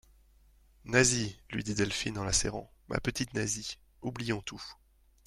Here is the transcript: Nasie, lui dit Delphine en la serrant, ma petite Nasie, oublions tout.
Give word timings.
Nasie, 0.85 1.37
lui 1.51 1.63
dit 1.63 1.75
Delphine 1.75 2.17
en 2.17 2.23
la 2.23 2.33
serrant, 2.33 2.71
ma 2.87 2.99
petite 2.99 3.35
Nasie, 3.35 3.77
oublions 4.01 4.41
tout. 4.41 4.63